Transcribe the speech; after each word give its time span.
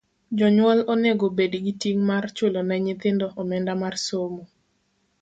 jonyuol 0.37 0.79
onego 0.93 1.25
bed 1.37 1.53
gi 1.65 1.73
ting' 1.81 2.01
mar 2.09 2.23
chulo 2.35 2.59
ne 2.67 2.75
nyithindo 2.85 3.25
omenda 3.41 3.73
mar 3.81 3.95
somo. 4.07 4.43